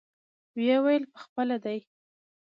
[0.55, 1.79] ويې ويل پخپله دى.